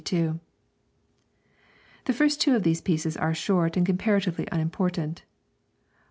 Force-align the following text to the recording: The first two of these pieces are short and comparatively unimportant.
The 0.01 0.39
first 2.11 2.41
two 2.41 2.55
of 2.55 2.63
these 2.63 2.81
pieces 2.81 3.15
are 3.15 3.35
short 3.35 3.77
and 3.77 3.85
comparatively 3.85 4.47
unimportant. 4.51 5.21